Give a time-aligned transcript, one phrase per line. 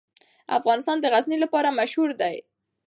[0.57, 2.35] افغانستان د غزني لپاره مشهور دی.